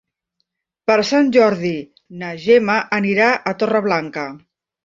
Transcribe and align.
Per 0.91 0.95
Sant 1.09 1.29
Jordi 1.35 1.73
na 2.23 2.31
Gemma 2.47 2.81
anirà 3.01 3.31
a 3.53 3.57
Torreblanca. 3.63 4.29